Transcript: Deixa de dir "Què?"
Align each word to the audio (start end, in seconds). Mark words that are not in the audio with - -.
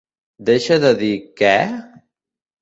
Deixa 0.47 0.77
de 0.85 0.91
dir 1.01 1.11
"Què?" 1.43 1.53